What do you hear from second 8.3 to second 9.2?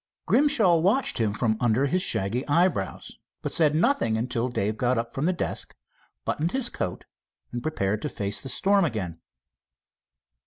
the storm again.